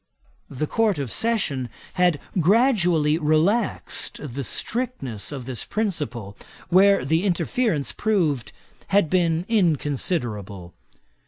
[0.49, 6.35] The Court of Session had gradually relaxed the strictness of this principle,
[6.69, 8.51] where the interference proved
[8.87, 10.73] had been inconsiderable.